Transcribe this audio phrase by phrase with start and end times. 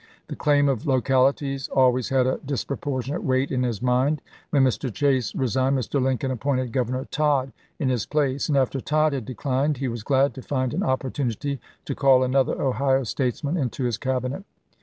[0.29, 4.19] The claim of localities always had a dispropor tionate weight in his mind.
[4.49, 4.91] When Mr.
[4.91, 6.01] Chase re signed Mr.
[6.01, 10.33] Lincoln appointed Governor Tod in his place, and after Tod had declined he was glad
[10.33, 14.43] to find an opportunity to call another Ohio statesman into his Cabinet.